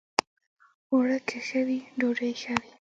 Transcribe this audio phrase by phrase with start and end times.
[0.91, 2.71] اوړه که ښه وي، ډوډۍ ښه وي